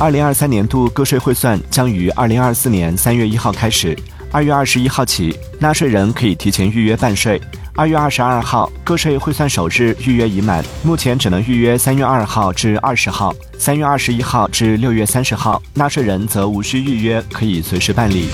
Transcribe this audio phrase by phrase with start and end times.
[0.00, 3.98] 二零二三年度个税汇算将于二零二四年三月一号开始。
[4.30, 7.40] 二月二十一号起纳税人可以提前预约办税。
[7.74, 10.64] 二月二十二号个税汇算首日预约已满。
[10.84, 13.34] 目前只能预约三月二号至二十号。
[13.58, 18.28] 三月二十一号至六月三十号纳税人则无需预约可以随时办理。